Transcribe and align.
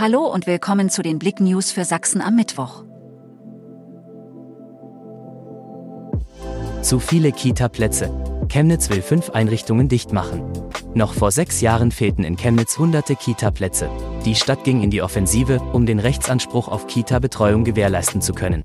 Hallo 0.00 0.26
und 0.26 0.46
willkommen 0.46 0.90
zu 0.90 1.02
den 1.02 1.18
Blick 1.18 1.40
News 1.40 1.72
für 1.72 1.84
Sachsen 1.84 2.20
am 2.20 2.36
Mittwoch. 2.36 2.84
Zu 6.82 7.00
viele 7.00 7.32
Kita-Plätze. 7.32 8.08
Chemnitz 8.48 8.90
will 8.90 9.02
fünf 9.02 9.30
Einrichtungen 9.30 9.88
dicht 9.88 10.12
machen. 10.12 10.52
Noch 10.94 11.14
vor 11.14 11.32
sechs 11.32 11.60
Jahren 11.62 11.90
fehlten 11.90 12.22
in 12.22 12.36
Chemnitz 12.36 12.78
hunderte 12.78 13.16
Kita-Plätze. 13.16 13.90
Die 14.24 14.36
Stadt 14.36 14.62
ging 14.62 14.84
in 14.84 14.90
die 14.90 15.02
Offensive, 15.02 15.58
um 15.72 15.84
den 15.84 15.98
Rechtsanspruch 15.98 16.68
auf 16.68 16.86
Kita-Betreuung 16.86 17.64
gewährleisten 17.64 18.20
zu 18.20 18.34
können. 18.34 18.62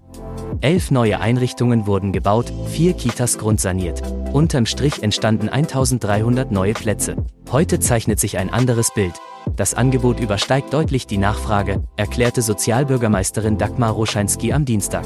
Elf 0.62 0.92
neue 0.92 1.20
Einrichtungen 1.20 1.88
wurden 1.88 2.12
gebaut, 2.12 2.54
vier 2.68 2.94
Kitas 2.94 3.40
grundsaniert. 3.40 4.04
Unterm 4.34 4.68
Strich 4.68 5.02
entstanden 5.02 5.50
1300 5.50 6.52
neue 6.52 6.74
Plätze. 6.74 7.16
Heute 7.52 7.80
zeichnet 7.80 8.20
sich 8.20 8.38
ein 8.38 8.52
anderes 8.52 8.94
Bild. 8.94 9.14
Das 9.56 9.76
Angebot 9.76 10.20
übersteigt 10.20 10.74
deutlich 10.74 11.06
die 11.06 11.18
Nachfrage, 11.20 11.84
erklärte 11.96 12.42
Sozialbürgermeisterin 12.42 13.58
Dagmar 13.58 13.92
Roscheinski 13.92 14.52
am 14.52 14.66
Dienstag. 14.66 15.06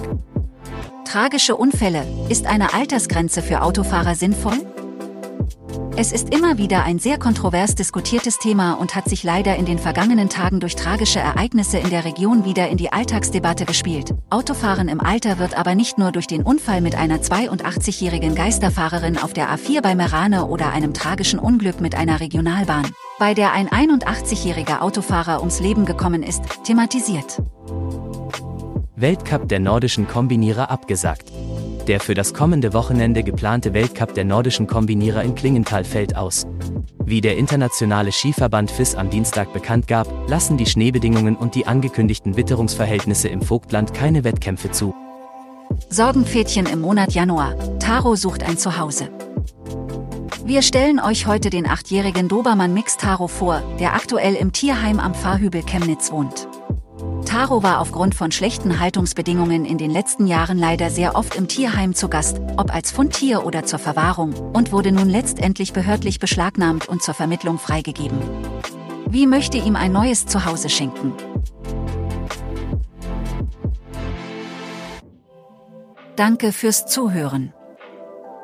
Tragische 1.05 1.55
Unfälle. 1.55 2.05
Ist 2.29 2.45
eine 2.45 2.73
Altersgrenze 2.73 3.41
für 3.41 3.61
Autofahrer 3.61 4.15
sinnvoll? 4.15 4.57
Es 5.99 6.11
ist 6.11 6.33
immer 6.33 6.57
wieder 6.59 6.83
ein 6.83 6.99
sehr 6.99 7.17
kontrovers 7.17 7.73
diskutiertes 7.73 8.37
Thema 8.37 8.73
und 8.73 8.95
hat 8.95 9.09
sich 9.09 9.23
leider 9.23 9.55
in 9.55 9.65
den 9.65 9.79
vergangenen 9.79 10.29
Tagen 10.29 10.59
durch 10.59 10.75
tragische 10.75 11.19
Ereignisse 11.19 11.79
in 11.79 11.89
der 11.89 12.05
Region 12.05 12.45
wieder 12.45 12.69
in 12.69 12.77
die 12.77 12.93
Alltagsdebatte 12.93 13.65
gespielt. 13.65 14.13
Autofahren 14.29 14.89
im 14.89 15.01
Alter 15.01 15.39
wird 15.39 15.57
aber 15.57 15.73
nicht 15.73 15.97
nur 15.97 16.11
durch 16.11 16.27
den 16.27 16.43
Unfall 16.43 16.81
mit 16.81 16.95
einer 16.95 17.17
82-jährigen 17.17 18.35
Geisterfahrerin 18.35 19.17
auf 19.17 19.33
der 19.33 19.49
A4 19.49 19.81
bei 19.81 19.95
Merane 19.95 20.45
oder 20.45 20.71
einem 20.71 20.93
tragischen 20.93 21.39
Unglück 21.39 21.81
mit 21.81 21.95
einer 21.95 22.19
Regionalbahn, 22.19 22.85
bei 23.19 23.33
der 23.33 23.53
ein 23.53 23.67
81-jähriger 23.69 24.81
Autofahrer 24.81 25.39
ums 25.39 25.59
Leben 25.59 25.85
gekommen 25.85 26.23
ist, 26.23 26.43
thematisiert. 26.63 27.41
Weltcup 28.95 29.47
der 29.47 29.59
nordischen 29.59 30.07
Kombinierer 30.07 30.69
abgesagt. 30.69 31.31
Der 31.87 31.99
für 31.99 32.13
das 32.13 32.33
kommende 32.33 32.73
Wochenende 32.73 33.23
geplante 33.23 33.73
Weltcup 33.73 34.13
der 34.13 34.25
nordischen 34.25 34.67
Kombinierer 34.67 35.23
in 35.23 35.35
Klingenthal 35.35 35.83
fällt 35.83 36.15
aus. 36.15 36.45
Wie 37.05 37.21
der 37.21 37.37
internationale 37.37 38.11
Skiverband 38.11 38.69
FIS 38.69 38.95
am 38.95 39.09
Dienstag 39.09 39.53
bekannt 39.53 39.87
gab, 39.87 40.07
lassen 40.27 40.57
die 40.57 40.65
Schneebedingungen 40.65 41.35
und 41.37 41.55
die 41.55 41.65
angekündigten 41.65 42.35
Witterungsverhältnisse 42.35 43.29
im 43.29 43.41
Vogtland 43.41 43.93
keine 43.93 44.23
Wettkämpfe 44.23 44.71
zu. 44.71 44.93
Sorgenpfädchen 45.89 46.65
im 46.65 46.81
Monat 46.81 47.13
Januar. 47.13 47.55
Taro 47.79 48.15
sucht 48.15 48.43
ein 48.43 48.57
Zuhause. 48.57 49.09
Wir 50.47 50.61
stellen 50.61 51.01
euch 51.01 51.27
heute 51.27 51.49
den 51.49 51.67
achtjährigen 51.67 52.29
Dobermann 52.29 52.73
Mix 52.73 52.95
Taro 52.95 53.27
vor, 53.27 53.61
der 53.81 53.95
aktuell 53.95 54.33
im 54.33 54.53
Tierheim 54.53 54.97
am 54.97 55.13
Pfarrhübel 55.13 55.61
Chemnitz 55.61 56.09
wohnt. 56.09 56.47
Taro 57.25 57.63
war 57.63 57.81
aufgrund 57.81 58.15
von 58.15 58.31
schlechten 58.31 58.79
Haltungsbedingungen 58.79 59.65
in 59.65 59.77
den 59.77 59.91
letzten 59.91 60.25
Jahren 60.25 60.57
leider 60.57 60.89
sehr 60.89 61.15
oft 61.15 61.35
im 61.35 61.49
Tierheim 61.49 61.93
zu 61.93 62.07
Gast, 62.07 62.39
ob 62.55 62.73
als 62.73 62.91
Fundtier 62.91 63.45
oder 63.45 63.65
zur 63.65 63.79
Verwahrung, 63.79 64.33
und 64.53 64.71
wurde 64.71 64.93
nun 64.93 65.09
letztendlich 65.09 65.73
behördlich 65.73 66.17
beschlagnahmt 66.17 66.87
und 66.87 67.03
zur 67.03 67.13
Vermittlung 67.13 67.59
freigegeben. 67.59 68.17
Wie 69.09 69.27
möchte 69.27 69.57
ihm 69.57 69.75
ein 69.75 69.91
neues 69.91 70.27
Zuhause 70.27 70.69
schenken? 70.69 71.11
Danke 76.15 76.53
fürs 76.53 76.85
Zuhören. 76.85 77.53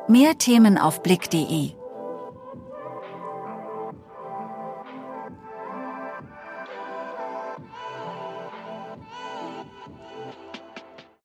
Mehr 0.09 0.37
Themen 0.37 0.77
auf 0.77 1.01
blick.de 1.01 1.71